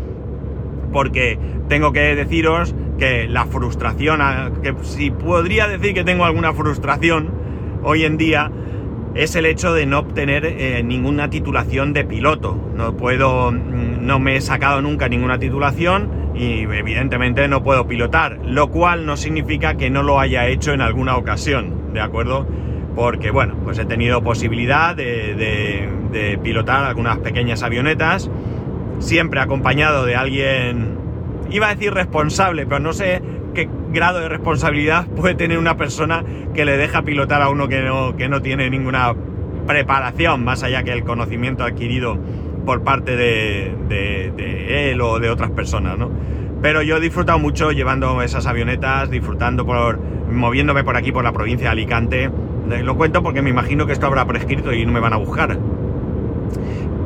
porque 0.92 1.38
tengo 1.68 1.92
que 1.92 2.14
deciros 2.14 2.74
que 2.98 3.28
la 3.28 3.46
frustración, 3.46 4.20
que 4.62 4.74
si 4.82 5.10
podría 5.10 5.68
decir 5.68 5.94
que 5.94 6.04
tengo 6.04 6.24
alguna 6.24 6.52
frustración 6.52 7.30
hoy 7.86 8.04
en 8.04 8.16
día, 8.16 8.50
es 9.14 9.36
el 9.36 9.46
hecho 9.46 9.72
de 9.72 9.86
no 9.86 10.00
obtener 10.00 10.44
eh, 10.44 10.82
ninguna 10.82 11.30
titulación 11.30 11.92
de 11.92 12.04
piloto. 12.04 12.60
No 12.74 12.96
puedo, 12.96 13.52
mm, 13.52 14.04
no 14.04 14.18
me 14.18 14.34
he 14.36 14.40
sacado 14.40 14.82
nunca 14.82 15.08
ninguna 15.08 15.38
titulación 15.38 16.32
y 16.34 16.62
evidentemente 16.62 17.46
no 17.46 17.62
puedo 17.62 17.86
pilotar, 17.86 18.40
lo 18.44 18.70
cual 18.70 19.06
no 19.06 19.16
significa 19.16 19.76
que 19.76 19.88
no 19.88 20.02
lo 20.02 20.18
haya 20.18 20.48
hecho 20.48 20.72
en 20.72 20.80
alguna 20.80 21.16
ocasión, 21.16 21.92
¿de 21.94 22.00
acuerdo? 22.00 22.44
Porque 22.96 23.30
bueno, 23.30 23.54
pues 23.62 23.78
he 23.78 23.84
tenido 23.84 24.20
posibilidad 24.20 24.96
de, 24.96 25.86
de 26.10 26.38
pilotar 26.38 26.84
algunas 26.84 27.18
pequeñas 27.18 27.62
avionetas, 27.62 28.28
siempre 28.98 29.38
acompañado 29.38 30.04
de 30.04 30.16
alguien 30.16 30.98
iba 31.50 31.68
a 31.68 31.74
decir 31.74 31.94
responsable, 31.94 32.66
pero 32.66 32.80
no 32.80 32.92
sé 32.92 33.22
qué 33.56 33.68
grado 33.90 34.20
de 34.20 34.28
responsabilidad 34.28 35.06
puede 35.06 35.34
tener 35.34 35.58
una 35.58 35.76
persona 35.76 36.22
que 36.54 36.64
le 36.64 36.76
deja 36.76 37.02
pilotar 37.02 37.40
a 37.42 37.48
uno 37.48 37.68
que 37.68 37.82
no, 37.82 38.14
que 38.14 38.28
no 38.28 38.42
tiene 38.42 38.68
ninguna 38.68 39.14
preparación, 39.66 40.44
más 40.44 40.62
allá 40.62 40.84
que 40.84 40.92
el 40.92 41.02
conocimiento 41.02 41.64
adquirido 41.64 42.18
por 42.66 42.82
parte 42.82 43.16
de, 43.16 44.90
él 44.90 45.00
o 45.00 45.18
de 45.18 45.30
otras 45.30 45.50
personas, 45.50 45.98
¿no? 45.98 46.10
Pero 46.60 46.82
yo 46.82 46.98
he 46.98 47.00
disfrutado 47.00 47.38
mucho 47.38 47.72
llevando 47.72 48.20
esas 48.22 48.46
avionetas, 48.46 49.10
disfrutando 49.10 49.64
por. 49.64 49.98
moviéndome 50.30 50.84
por 50.84 50.96
aquí, 50.96 51.12
por 51.12 51.24
la 51.24 51.32
provincia 51.32 51.68
de 51.68 51.72
Alicante. 51.72 52.30
Lo 52.82 52.96
cuento 52.96 53.22
porque 53.22 53.42
me 53.42 53.50
imagino 53.50 53.86
que 53.86 53.92
esto 53.92 54.06
habrá 54.06 54.26
prescrito 54.26 54.72
y 54.72 54.84
no 54.84 54.92
me 54.92 55.00
van 55.00 55.12
a 55.12 55.16
buscar. 55.16 55.58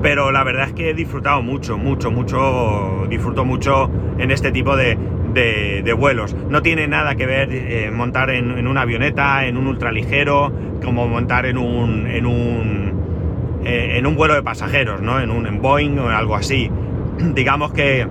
Pero 0.02 0.32
la 0.32 0.44
verdad 0.44 0.68
es 0.68 0.72
que 0.72 0.90
he 0.90 0.94
disfrutado 0.94 1.42
mucho, 1.42 1.76
mucho, 1.76 2.10
mucho, 2.10 3.06
disfruto 3.10 3.44
mucho 3.44 3.90
en 4.18 4.30
este 4.30 4.50
tipo 4.50 4.74
de, 4.76 4.96
de, 5.34 5.94
vuelos. 5.96 6.34
No 6.48 6.62
tiene 6.62 6.86
nada 6.86 7.14
que 7.14 7.26
ver 7.26 7.48
eh, 7.52 7.90
montar 7.90 8.30
en, 8.30 8.66
una 8.66 8.82
avioneta, 8.82 9.46
en 9.46 9.56
un 9.56 9.66
ultraligero, 9.66 10.52
como 10.84 11.08
montar 11.08 11.46
en 11.46 11.58
un, 11.58 12.06
en 12.06 12.26
un, 12.26 13.60
eh, 13.64 13.96
en 13.98 14.06
un 14.06 14.16
vuelo 14.16 14.34
de 14.34 14.42
pasajeros, 14.42 15.00
¿no? 15.00 15.20
En 15.20 15.30
un 15.30 15.46
en 15.46 15.60
Boeing 15.60 15.98
o 15.98 16.08
algo 16.08 16.36
así. 16.36 16.70
Digamos 17.34 17.72
que 17.72 18.06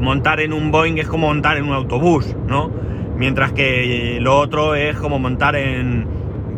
montar 0.00 0.40
en 0.40 0.52
un 0.52 0.70
Boeing 0.70 0.98
es 0.98 1.06
como 1.06 1.28
montar 1.28 1.56
en 1.56 1.64
un 1.64 1.74
autobús, 1.74 2.34
¿no? 2.46 2.70
Mientras 3.16 3.52
que 3.52 4.18
lo 4.20 4.36
otro 4.38 4.74
es 4.74 4.96
como 4.96 5.18
montar 5.18 5.54
en, 5.54 6.06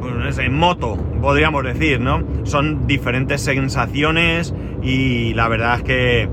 pues, 0.00 0.38
en 0.38 0.57
moto, 0.57 0.97
podríamos 1.21 1.64
decir, 1.64 2.00
¿no? 2.00 2.23
Son 2.45 2.87
diferentes 2.87 3.43
sensaciones 3.43 4.54
y 4.83 5.35
la 5.35 5.49
verdad 5.49 5.76
es 5.76 5.83
que 5.83 6.28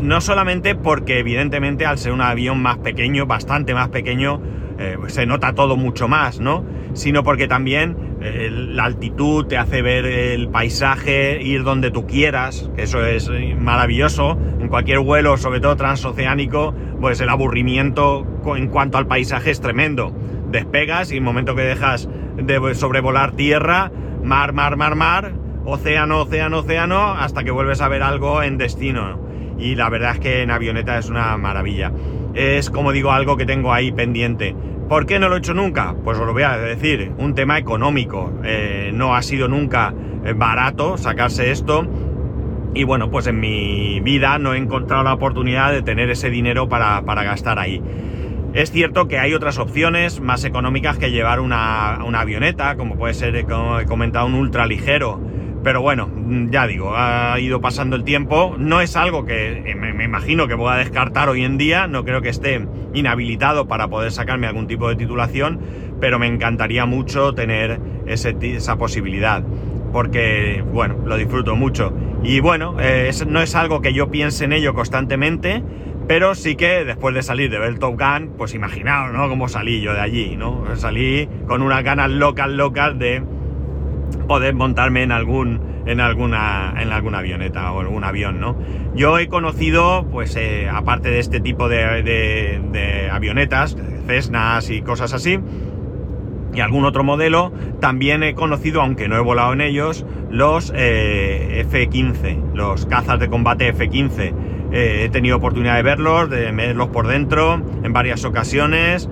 no 0.00 0.20
solamente 0.20 0.74
porque 0.74 1.18
evidentemente 1.18 1.86
al 1.86 1.98
ser 1.98 2.12
un 2.12 2.20
avión 2.20 2.60
más 2.60 2.78
pequeño, 2.78 3.26
bastante 3.26 3.74
más 3.74 3.88
pequeño, 3.88 4.40
eh, 4.78 4.96
pues 4.98 5.14
se 5.14 5.26
nota 5.26 5.54
todo 5.54 5.76
mucho 5.76 6.08
más, 6.08 6.40
¿no? 6.40 6.64
Sino 6.94 7.22
porque 7.22 7.48
también 7.48 8.12
la 8.22 8.84
altitud 8.84 9.46
te 9.46 9.56
hace 9.56 9.82
ver 9.82 10.06
el 10.06 10.48
paisaje, 10.48 11.42
ir 11.42 11.64
donde 11.64 11.90
tú 11.90 12.06
quieras, 12.06 12.70
eso 12.76 13.04
es 13.04 13.28
maravilloso. 13.58 14.38
En 14.60 14.68
cualquier 14.68 15.00
vuelo, 15.00 15.36
sobre 15.36 15.60
todo 15.60 15.76
transoceánico, 15.76 16.74
pues 17.00 17.20
el 17.20 17.28
aburrimiento 17.28 18.24
en 18.56 18.68
cuanto 18.68 18.98
al 18.98 19.06
paisaje 19.06 19.50
es 19.50 19.60
tremendo. 19.60 20.14
Despegas 20.50 21.10
y 21.10 21.16
el 21.16 21.22
momento 21.22 21.56
que 21.56 21.62
dejas 21.62 22.08
de 22.36 22.74
sobrevolar 22.74 23.32
tierra, 23.32 23.90
mar, 24.22 24.52
mar, 24.52 24.76
mar, 24.76 24.94
mar, 24.94 25.32
océano, 25.64 26.22
océano, 26.22 26.58
océano, 26.58 27.12
hasta 27.14 27.42
que 27.42 27.50
vuelves 27.50 27.80
a 27.80 27.88
ver 27.88 28.02
algo 28.02 28.42
en 28.42 28.56
destino. 28.56 29.31
Y 29.62 29.76
la 29.76 29.88
verdad 29.88 30.14
es 30.14 30.18
que 30.18 30.42
en 30.42 30.50
avioneta 30.50 30.98
es 30.98 31.08
una 31.08 31.36
maravilla. 31.36 31.92
Es, 32.34 32.68
como 32.68 32.90
digo, 32.90 33.12
algo 33.12 33.36
que 33.36 33.46
tengo 33.46 33.72
ahí 33.72 33.92
pendiente. 33.92 34.56
¿Por 34.88 35.06
qué 35.06 35.20
no 35.20 35.28
lo 35.28 35.36
he 35.36 35.38
hecho 35.38 35.54
nunca? 35.54 35.94
Pues 36.02 36.18
os 36.18 36.26
lo 36.26 36.32
voy 36.32 36.42
a 36.42 36.56
decir, 36.56 37.12
un 37.16 37.34
tema 37.34 37.58
económico. 37.58 38.32
Eh, 38.44 38.90
no 38.92 39.14
ha 39.14 39.22
sido 39.22 39.46
nunca 39.46 39.94
eh, 40.24 40.32
barato 40.32 40.98
sacarse 40.98 41.52
esto. 41.52 41.86
Y 42.74 42.84
bueno, 42.84 43.10
pues 43.10 43.28
en 43.28 43.38
mi 43.38 44.00
vida 44.00 44.38
no 44.38 44.54
he 44.54 44.58
encontrado 44.58 45.04
la 45.04 45.14
oportunidad 45.14 45.70
de 45.70 45.82
tener 45.82 46.10
ese 46.10 46.28
dinero 46.28 46.68
para, 46.68 47.02
para 47.02 47.22
gastar 47.22 47.58
ahí. 47.58 47.80
Es 48.54 48.70
cierto 48.70 49.08
que 49.08 49.18
hay 49.18 49.32
otras 49.32 49.58
opciones 49.58 50.20
más 50.20 50.44
económicas 50.44 50.98
que 50.98 51.10
llevar 51.10 51.40
una, 51.40 52.00
una 52.04 52.20
avioneta, 52.20 52.76
como 52.76 52.96
puede 52.96 53.14
ser, 53.14 53.44
como 53.44 53.78
he 53.78 53.86
comentado, 53.86 54.26
un 54.26 54.34
ultraligero 54.34 55.20
pero 55.62 55.80
bueno, 55.80 56.10
ya 56.50 56.66
digo, 56.66 56.92
ha 56.96 57.38
ido 57.38 57.60
pasando 57.60 57.94
el 57.94 58.02
tiempo. 58.04 58.56
No 58.58 58.80
es 58.80 58.96
algo 58.96 59.24
que 59.24 59.70
eh, 59.70 59.74
me, 59.76 60.04
imagino 60.04 60.48
que 60.48 60.56
pueda 60.56 60.76
descartar 60.76 61.28
hoy 61.28 61.44
en 61.44 61.56
día. 61.56 61.86
No 61.86 62.04
creo 62.04 62.20
que 62.20 62.30
esté 62.30 62.66
inhabilitado 62.94 63.68
para 63.68 63.88
poder 63.88 64.10
sacarme 64.10 64.48
algún 64.48 64.66
tipo 64.66 64.88
de 64.88 64.96
titulación. 64.96 65.60
Pero 66.00 66.18
me 66.18 66.26
encantaría 66.26 66.84
mucho 66.84 67.34
tener 67.34 67.80
esa 68.06 68.76
posibilidad. 68.76 69.44
Porque, 69.92 70.64
bueno, 70.72 70.96
lo 71.04 71.16
disfruto 71.16 71.54
mucho. 71.54 71.92
Y 72.24 72.40
bueno, 72.40 72.76
eh, 72.80 73.10
no 73.28 73.40
es 73.40 73.54
algo 73.54 73.80
que 73.80 73.92
yo 73.92 74.10
piense 74.10 74.44
en 74.46 74.52
ello 74.52 74.74
constantemente. 74.74 75.62
Pero 76.08 76.34
sí 76.34 76.56
que 76.56 76.84
después 76.84 77.14
de 77.14 77.22
salir 77.22 77.50
de 77.50 77.60
ver 77.60 77.78
Top 77.78 77.96
Gun, 77.96 78.32
pues 78.36 78.54
imaginaos, 78.54 79.12
¿no? 79.12 79.28
Cómo 79.28 79.46
salí 79.46 79.80
yo 79.80 79.94
de 79.94 80.00
allí, 80.00 80.34
¿no? 80.36 80.64
Salí 80.74 81.28
con 81.46 81.62
unas 81.62 81.84
ganas 81.84 82.10
locas, 82.10 82.50
locas 82.50 82.98
de 82.98 83.22
poder 84.16 84.54
montarme 84.54 85.02
en 85.02 85.12
algún 85.12 85.60
en 85.86 86.00
alguna 86.00 86.74
en 86.78 86.92
alguna 86.92 87.18
avioneta 87.18 87.72
o 87.72 87.80
algún 87.80 88.04
avión, 88.04 88.40
¿no? 88.40 88.56
Yo 88.94 89.18
he 89.18 89.28
conocido, 89.28 90.06
pues 90.10 90.36
eh, 90.36 90.68
aparte 90.68 91.10
de 91.10 91.18
este 91.18 91.40
tipo 91.40 91.68
de, 91.68 92.02
de, 92.02 93.10
avionetas, 93.10 93.76
Cessnas 94.06 94.70
y 94.70 94.82
cosas 94.82 95.12
así, 95.12 95.38
y 96.54 96.60
algún 96.60 96.84
otro 96.84 97.02
modelo, 97.02 97.52
también 97.80 98.22
he 98.22 98.34
conocido, 98.34 98.82
aunque 98.82 99.08
no 99.08 99.16
he 99.16 99.20
volado 99.20 99.52
en 99.54 99.60
ellos, 99.62 100.04
los 100.30 100.72
eh, 100.76 101.60
F-15, 101.60 102.52
los 102.54 102.86
cazas 102.86 103.18
de 103.18 103.28
combate 103.28 103.68
F-15. 103.68 104.34
Eh, 104.72 105.04
he 105.04 105.08
tenido 105.08 105.36
oportunidad 105.36 105.76
de 105.76 105.82
verlos, 105.82 106.30
de 106.30 106.50
verlos 106.52 106.88
por 106.88 107.06
dentro 107.06 107.62
en 107.82 107.92
varias 107.92 108.24
ocasiones. 108.24 109.08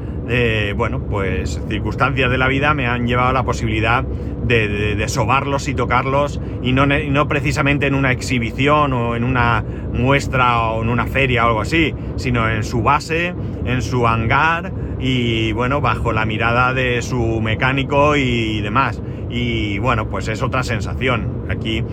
Bueno, 0.77 1.01
pues 1.01 1.61
circunstancias 1.69 2.31
de 2.31 2.39
la 2.39 2.47
vida 2.47 2.73
me 2.75 2.87
han 2.87 3.07
llevado 3.07 3.31
a 3.31 3.33
la 3.33 3.43
posibilidad 3.43 4.05
de, 4.59 5.09
sobarlos 5.09 5.69
y 5.69 5.75
tocarlos 5.75 6.41
y 6.63 6.73
no, 6.73 7.29
precisamente 7.29 7.87
en 7.87 7.95
una 7.95 8.13
exhibición 8.13 8.93
o 8.93 9.17
en 9.17 9.25
una 9.25 9.65
muestra 9.93 10.61
o 10.61 10.83
en 10.83 10.89
una 10.89 11.07
feria 11.07 11.45
o 11.45 11.49
algo 11.49 11.61
así, 11.61 11.95
sino 12.17 12.49
en 12.49 12.65
su 12.65 12.83
base, 12.83 13.35
en 13.65 13.83
su 13.83 14.07
hangar 14.07 14.73
y 14.99 15.53
bueno, 15.53 15.81
bajo 15.81 16.13
la 16.13 16.27
mirada 16.27 16.75
de 16.75 17.01
su 17.03 17.41
mecánico 17.41 18.17
y 18.17 18.61
demás. 18.61 19.01
Y 19.31 19.79
bueno, 19.79 20.09
pues 20.11 20.27
es 20.27 20.43
otra 20.43 20.65
sensación. 20.65 21.45
Aquí 21.49 21.79
eh, 21.79 21.85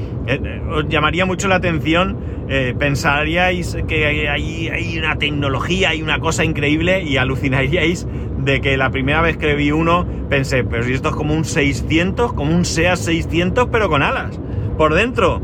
eh, 0.43 0.61
os 0.71 0.89
llamaría 0.89 1.25
mucho 1.25 1.47
la 1.47 1.55
atención, 1.55 2.17
eh, 2.49 2.73
pensaríais 2.77 3.77
que 3.87 4.27
hay, 4.27 4.67
hay 4.69 4.97
una 4.97 5.17
tecnología, 5.17 5.89
hay 5.89 6.01
una 6.01 6.19
cosa 6.19 6.43
increíble 6.43 7.03
y 7.03 7.17
alucinaríais 7.17 8.07
de 8.47 8.61
que 8.61 8.77
la 8.77 8.89
primera 8.89 9.21
vez 9.21 9.37
que 9.37 9.53
vi 9.53 9.71
uno 9.71 10.07
pensé, 10.29 10.63
pero 10.63 10.83
si 10.83 10.93
esto 10.93 11.09
es 11.09 11.15
como 11.15 11.35
un 11.35 11.45
600, 11.45 12.33
como 12.33 12.55
un 12.55 12.65
SEA 12.65 12.95
600, 12.95 13.67
pero 13.71 13.89
con 13.89 14.01
alas 14.01 14.39
por 14.77 14.93
dentro. 14.93 15.41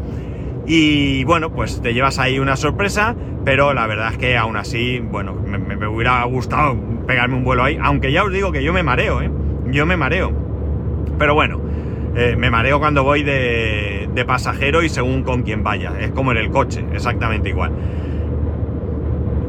Y 0.66 1.26
bueno, 1.26 1.52
pues 1.52 1.82
te 1.82 1.94
llevas 1.94 2.18
ahí 2.18 2.40
una 2.40 2.56
sorpresa, 2.56 3.16
pero 3.44 3.74
la 3.74 3.86
verdad 3.86 4.14
es 4.14 4.18
que 4.18 4.38
aún 4.38 4.56
así, 4.56 5.00
bueno, 5.00 5.34
me, 5.34 5.86
hubiera 5.86 6.24
gustado 6.24 6.78
pegarme 7.06 7.36
un 7.36 7.44
vuelo 7.44 7.66
ahí, 7.66 7.78
aunque 7.82 8.12
ya 8.12 8.24
os 8.24 8.32
digo 8.32 8.54
que 8.54 8.64
yo 8.64 8.72
me 8.72 8.82
mareo, 8.82 9.22
¿eh? 9.22 9.30
Yo 9.68 9.86
me 9.86 9.98
mareo. 9.98 10.32
Pero 11.20 11.34
bueno, 11.34 11.60
eh, 12.16 12.36
me 12.38 12.50
mareo 12.50 12.80
cuando 12.80 13.04
voy 13.04 13.24
de, 13.24 14.10
de 14.16 14.26
pasajero 14.26 14.82
y 14.82 14.90
según 14.90 15.24
con 15.24 15.44
quién 15.44 15.62
vaya. 15.62 15.92
Es 16.00 16.12
como 16.12 16.32
en 16.32 16.38
el 16.38 16.50
coche, 16.50 16.86
exactamente 16.94 17.50
igual. 17.50 17.74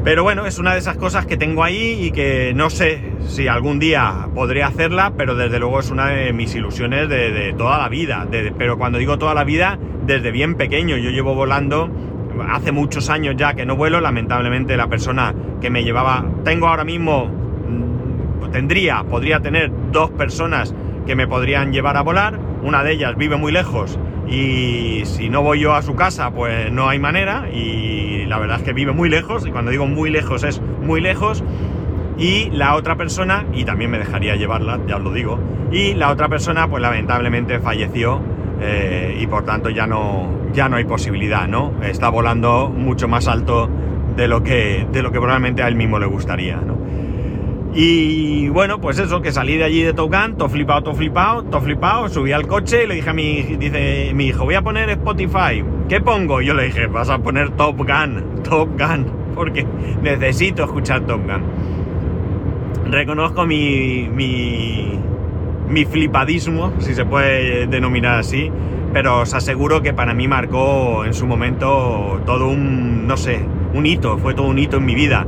Pero 0.05 0.21
bueno, 0.21 0.45
es 0.45 0.59
una 0.59 0.73
de 0.73 0.77
esas 0.77 0.97
cosas 0.97 1.25
que 1.25 1.35
tengo 1.35 1.63
ahí 1.63 2.05
y 2.05 2.11
que 2.11 2.53
no 2.55 2.69
sé 2.69 3.01
si 3.27 3.47
algún 3.47 3.79
día 3.79 4.29
podré 4.35 4.61
hacerla, 4.61 5.13
pero 5.17 5.33
desde 5.33 5.57
luego 5.57 5.79
es 5.79 5.89
una 5.89 6.09
de 6.09 6.31
mis 6.31 6.53
ilusiones 6.53 7.09
de, 7.09 7.55
toda 7.57 7.79
la 7.79 7.89
vida. 7.89 8.27
pero 8.55 8.77
cuando 8.77 8.99
digo 8.99 9.17
toda 9.17 9.33
la 9.33 9.43
vida, 9.43 9.79
desde 10.05 10.29
bien 10.29 10.53
pequeño. 10.53 10.95
Yo 10.97 11.09
llevo 11.09 11.33
volando 11.33 11.89
hace 12.47 12.71
muchos 12.71 13.09
años 13.09 13.33
ya 13.35 13.55
que 13.55 13.65
no 13.65 13.77
vuelo. 13.77 13.99
Lamentablemente 13.99 14.77
la 14.77 14.87
persona 14.87 15.33
que 15.59 15.71
me 15.71 15.83
llevaba... 15.83 16.23
Tengo 16.43 16.67
ahora 16.67 16.83
mismo... 16.83 17.25
Mm, 17.25 18.51
tendría, 18.51 19.03
podría 19.05 19.39
tener 19.39 19.71
dos 19.91 20.11
personas 20.11 20.75
que 21.07 21.15
me 21.15 21.27
podrían 21.27 21.73
llevar 21.73 21.97
a 21.97 22.03
volar. 22.03 22.39
Una 22.61 22.83
de 22.83 22.91
ellas 22.91 23.17
vive 23.17 23.37
muy 23.37 23.51
lejos 23.51 23.97
y 24.27 25.03
si 25.05 25.29
no 25.29 25.41
voy 25.41 25.59
yo 25.59 25.73
a 25.73 25.81
su 25.81 25.95
casa, 25.95 26.31
pues 26.31 26.71
no 26.71 26.89
hay 26.89 26.99
manera. 26.99 27.49
Y 27.51 28.25
la 28.25 28.39
verdad 28.39 28.57
es 28.57 28.63
que 28.63 28.73
vive 28.73 28.91
muy 28.91 29.09
lejos. 29.09 29.45
Y 29.45 29.51
cuando 29.51 29.71
digo 29.71 29.87
muy 29.87 30.09
lejos 30.09 30.43
es 30.43 30.61
muy 30.81 31.01
lejos. 31.01 31.43
Y 32.17 32.49
la 32.51 32.75
otra 32.75 32.95
persona, 32.95 33.45
y 33.53 33.65
también 33.65 33.91
me 33.91 33.99
dejaría 33.99 34.35
llevarla, 34.35 34.79
ya 34.87 34.97
os 34.97 35.03
lo 35.03 35.11
digo. 35.11 35.39
Y 35.71 35.93
la 35.93 36.11
otra 36.11 36.29
persona, 36.29 36.67
pues 36.67 36.81
lamentablemente 36.81 37.59
falleció. 37.59 38.21
Eh, 38.61 39.17
y 39.19 39.27
por 39.27 39.43
tanto 39.43 39.69
ya 39.69 39.85
no, 39.85 40.29
ya 40.53 40.69
no 40.69 40.77
hay 40.77 40.85
posibilidad, 40.85 41.47
¿no? 41.47 41.73
Está 41.83 42.09
volando 42.09 42.69
mucho 42.69 43.07
más 43.07 43.27
alto 43.27 43.69
de 44.15 44.29
lo 44.29 44.43
que, 44.43 44.87
de 44.91 45.03
lo 45.03 45.11
que 45.11 45.19
probablemente 45.19 45.61
a 45.61 45.67
él 45.67 45.75
mismo 45.75 45.99
le 45.99 46.05
gustaría, 46.05 46.55
¿no? 46.55 46.77
Y 47.77 48.47
bueno, 48.47 48.79
pues 48.79 48.99
eso, 48.99 49.21
que 49.21 49.33
salí 49.33 49.57
de 49.57 49.65
allí 49.65 49.83
de 49.83 49.93
Top 49.93 50.09
Gun, 50.09 50.37
todo 50.37 50.47
flipado, 50.47 50.81
todo 50.81 50.95
flipado, 50.95 51.43
todo 51.43 51.59
flipado, 51.59 52.07
subí 52.07 52.31
al 52.31 52.47
coche 52.47 52.85
y 52.85 52.87
le 52.87 52.95
dije 52.95 53.09
a 53.09 53.13
mi, 53.13 53.41
dice, 53.41 54.13
mi 54.13 54.27
hijo, 54.27 54.45
voy 54.45 54.55
a 54.55 54.61
poner 54.61 54.89
Spotify, 54.91 55.61
¿qué 55.89 55.99
pongo? 55.99 56.39
yo 56.39 56.53
le 56.53 56.67
dije, 56.67 56.87
vas 56.87 57.09
a 57.09 57.17
poner 57.17 57.49
Top 57.49 57.75
Gun, 57.75 58.43
Top 58.43 58.69
Gun, 58.79 59.07
porque 59.35 59.67
necesito 60.01 60.63
escuchar 60.63 61.01
Top 61.01 61.19
Gun. 61.25 61.41
Reconozco 62.91 63.45
mi, 63.45 64.07
mi, 64.09 64.97
mi 65.67 65.83
flipadismo, 65.83 66.71
si 66.79 66.95
se 66.95 67.03
puede 67.03 67.67
denominar 67.67 68.19
así, 68.19 68.49
pero 68.93 69.19
os 69.19 69.33
aseguro 69.33 69.81
que 69.81 69.93
para 69.93 70.13
mí 70.13 70.29
marcó 70.29 71.03
en 71.03 71.13
su 71.13 71.27
momento 71.27 72.21
todo 72.25 72.47
un, 72.47 73.05
no 73.05 73.17
sé, 73.17 73.41
un 73.73 73.85
hito, 73.85 74.17
fue 74.17 74.33
todo 74.33 74.47
un 74.47 74.59
hito 74.59 74.77
en 74.77 74.85
mi 74.85 74.95
vida 74.95 75.25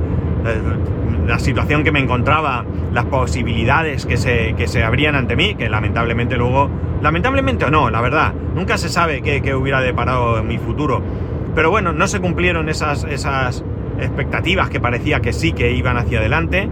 la 1.28 1.40
situación 1.40 1.84
que 1.84 1.92
me 1.92 2.00
encontraba, 2.00 2.66
las 2.94 3.06
posibilidades 3.06 4.06
que 4.06 4.18
se, 4.18 4.56
que 4.56 4.68
se 4.68 4.84
abrían 4.84 5.16
ante 5.16 5.36
mí, 5.36 5.56
que 5.56 5.70
lamentablemente 5.70 6.38
luego, 6.38 6.70
lamentablemente 7.02 7.66
o 7.66 7.70
no, 7.70 7.90
la 7.90 8.02
verdad, 8.02 8.34
nunca 8.56 8.78
se 8.78 8.90
sabe 8.90 9.22
qué, 9.22 9.54
hubiera 9.54 9.82
deparado 9.82 10.40
en 10.40 10.48
mi 10.48 10.58
futuro. 10.58 11.02
Pero 11.54 11.70
bueno, 11.70 11.92
no 11.92 12.08
se 12.08 12.20
cumplieron 12.20 12.70
esas, 12.70 13.04
esas 13.04 13.64
expectativas 14.00 14.70
que 14.70 14.80
parecía 14.80 15.20
que 15.20 15.34
sí 15.34 15.52
que 15.52 15.74
iban 15.74 15.98
hacia 15.98 16.20
adelante. 16.20 16.70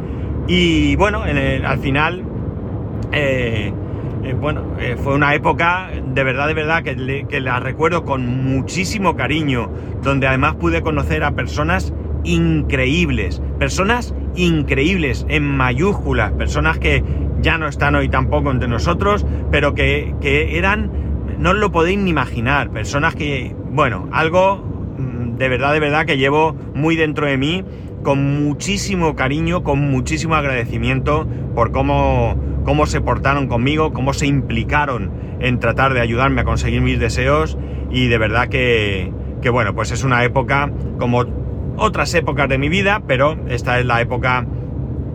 Y 0.47 0.95
bueno, 0.95 1.24
al 1.24 1.79
final, 1.79 2.24
eh, 3.12 3.74
eh, 4.24 4.33
bueno, 4.39 4.63
eh, 4.79 4.95
fue 4.97 5.15
una 5.15 5.33
época 5.33 5.89
de 6.05 6.24
verdad, 6.24 6.47
de 6.47 6.53
verdad, 6.53 6.83
que, 6.83 7.25
que 7.27 7.39
la 7.41 7.59
recuerdo 7.59 8.05
con 8.05 8.43
muchísimo 8.45 9.15
cariño, 9.15 9.69
donde 10.01 10.27
además 10.27 10.55
pude 10.55 10.81
conocer 10.81 11.24
a 11.24 11.31
personas 11.31 11.93
increíbles, 12.24 13.41
personas 13.59 14.13
increíbles, 14.35 15.25
en 15.29 15.43
mayúsculas, 15.43 16.31
personas 16.33 16.79
que 16.79 17.03
ya 17.41 17.57
no 17.57 17.67
están 17.67 17.95
hoy 17.95 18.09
tampoco 18.09 18.51
entre 18.51 18.67
nosotros, 18.67 19.25
pero 19.51 19.73
que, 19.75 20.13
eran, 20.57 20.91
no 21.39 21.51
os 21.51 21.57
lo 21.57 21.71
podéis 21.71 21.99
ni 21.99 22.09
imaginar, 22.09 22.71
personas 22.71 23.15
que, 23.15 23.55
bueno, 23.71 24.09
algo 24.11 24.57
mm, 24.97 25.35
de 25.37 25.49
verdad, 25.49 25.73
de 25.73 25.79
verdad 25.79 26.05
que 26.05 26.17
llevo 26.17 26.55
muy 26.73 26.95
dentro 26.95 27.27
de 27.27 27.37
mí, 27.37 27.63
con 28.03 28.43
muchísimo 28.43 29.15
cariño, 29.15 29.63
con 29.63 29.79
muchísimo 29.79 30.35
agradecimiento 30.35 31.27
por 31.55 31.71
cómo, 31.71 32.35
cómo 32.63 32.85
se 32.85 33.01
portaron 33.01 33.47
conmigo, 33.47 33.93
cómo 33.93 34.13
se 34.13 34.27
implicaron 34.27 35.11
en 35.39 35.59
tratar 35.59 35.93
de 35.93 36.01
ayudarme 36.01 36.41
a 36.41 36.43
conseguir 36.43 36.81
mis 36.81 36.99
deseos 36.99 37.57
y 37.89 38.07
de 38.07 38.17
verdad 38.17 38.47
que, 38.47 39.11
que 39.41 39.49
bueno, 39.49 39.73
pues 39.73 39.91
es 39.91 40.03
una 40.03 40.23
época 40.23 40.71
como 40.99 41.25
otras 41.77 42.13
épocas 42.13 42.50
de 42.50 42.58
mi 42.58 42.70
vida, 42.70 43.03
pero 43.08 43.38
esta 43.48 43.79
es 43.79 43.86
la 43.86 44.01
época 44.01 44.46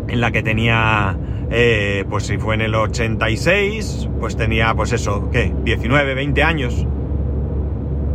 en 0.08 0.20
la 0.20 0.30
que 0.30 0.42
tenía 0.42 1.16
eh, 1.52 2.04
pues 2.08 2.26
si 2.26 2.38
fue 2.38 2.54
en 2.54 2.60
el 2.60 2.74
86, 2.76 4.08
pues 4.20 4.36
tenía, 4.36 4.72
pues 4.74 4.92
eso, 4.92 5.28
¿qué? 5.32 5.52
19, 5.64 6.14
20 6.14 6.42
años. 6.44 6.86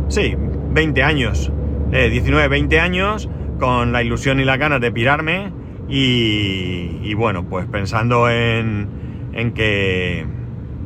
Sí, 0.08 0.34
20 0.70 1.02
años. 1.02 1.52
19, 1.90 2.44
eh, 2.44 2.48
20 2.48 2.80
años, 2.80 3.28
con 3.60 3.92
la 3.92 4.02
ilusión 4.02 4.40
y 4.40 4.44
las 4.44 4.58
ganas 4.58 4.80
de 4.80 4.90
pirarme. 4.90 5.52
Y, 5.88 7.12
bueno, 7.14 7.44
pues 7.44 7.66
pensando 7.66 8.30
en, 8.30 8.88
en 9.34 9.52
que. 9.52 10.26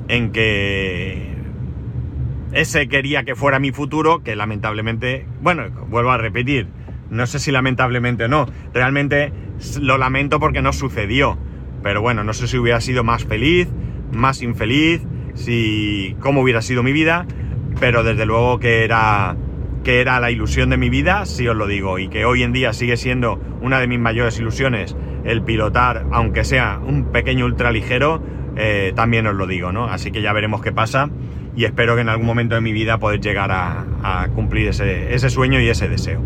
En 0.08 0.32
que. 0.32 1.36
Ese 2.52 2.88
quería 2.88 3.22
que 3.22 3.36
fuera 3.36 3.60
mi 3.60 3.70
futuro, 3.70 4.24
que 4.24 4.34
lamentablemente. 4.34 5.24
Bueno, 5.40 5.70
vuelvo 5.88 6.10
a 6.10 6.18
repetir. 6.18 6.66
No 7.10 7.26
sé 7.26 7.38
si 7.38 7.50
lamentablemente 7.50 8.24
o 8.24 8.28
no. 8.28 8.46
Realmente 8.72 9.32
lo 9.80 9.98
lamento 9.98 10.40
porque 10.40 10.62
no 10.62 10.72
sucedió 10.72 11.38
pero 11.82 12.02
bueno, 12.02 12.24
no 12.24 12.32
sé 12.32 12.46
si 12.46 12.58
hubiera 12.58 12.80
sido 12.80 13.04
más 13.04 13.24
feliz, 13.24 13.68
más 14.12 14.42
infeliz, 14.42 15.02
si 15.34 16.16
cómo 16.20 16.42
hubiera 16.42 16.62
sido 16.62 16.82
mi 16.82 16.92
vida, 16.92 17.26
pero 17.78 18.02
desde 18.02 18.26
luego 18.26 18.58
que 18.58 18.84
era 18.84 19.36
que 19.84 20.02
era 20.02 20.20
la 20.20 20.30
ilusión 20.30 20.68
de 20.68 20.76
mi 20.76 20.90
vida, 20.90 21.24
sí 21.24 21.48
os 21.48 21.56
lo 21.56 21.66
digo, 21.66 21.98
y 21.98 22.08
que 22.08 22.26
hoy 22.26 22.42
en 22.42 22.52
día 22.52 22.74
sigue 22.74 22.98
siendo 22.98 23.40
una 23.62 23.80
de 23.80 23.86
mis 23.86 23.98
mayores 23.98 24.38
ilusiones 24.38 24.94
el 25.24 25.42
pilotar, 25.42 26.04
aunque 26.12 26.44
sea 26.44 26.78
un 26.84 27.04
pequeño 27.12 27.46
ultraligero, 27.46 28.22
eh, 28.56 28.92
también 28.94 29.26
os 29.26 29.34
lo 29.34 29.46
digo, 29.46 29.72
¿no? 29.72 29.86
Así 29.86 30.10
que 30.10 30.20
ya 30.20 30.34
veremos 30.34 30.60
qué 30.60 30.70
pasa 30.70 31.08
y 31.56 31.64
espero 31.64 31.94
que 31.94 32.02
en 32.02 32.10
algún 32.10 32.26
momento 32.26 32.56
de 32.56 32.60
mi 32.60 32.72
vida 32.72 32.98
poder 32.98 33.20
llegar 33.20 33.50
a, 33.52 34.28
cumplir 34.34 34.68
ese, 34.68 35.30
sueño 35.30 35.60
y 35.60 35.68
ese 35.68 35.88
deseo. 35.88 36.22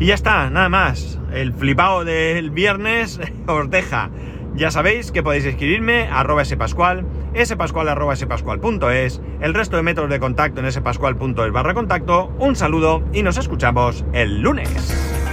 Y 0.00 0.06
ya 0.06 0.14
está, 0.14 0.50
nada 0.50 0.68
más. 0.68 1.20
El 1.32 1.52
flipado 1.52 2.04
del 2.04 2.50
viernes 2.50 3.20
os 3.46 3.70
deja 3.70 4.10
ya 4.54 4.70
sabéis 4.70 5.12
que 5.12 5.22
podéis 5.22 5.44
escribirme 5.44 6.08
a 6.08 6.20
arroba 6.20 6.44
spascual, 6.44 7.06
spascual 7.44 7.88
arroba 7.88 8.16
spascual.es, 8.16 9.20
el 9.40 9.54
resto 9.54 9.76
de 9.76 9.82
métodos 9.82 10.10
de 10.10 10.18
contacto 10.18 10.60
en 10.60 10.70
spascual.es 10.70 11.52
barra 11.52 11.74
contacto. 11.74 12.32
Un 12.38 12.56
saludo 12.56 13.02
y 13.12 13.22
nos 13.22 13.38
escuchamos 13.38 14.04
el 14.12 14.40
lunes. 14.40 15.29